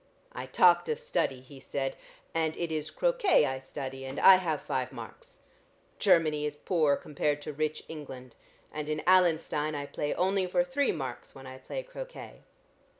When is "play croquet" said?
11.59-12.41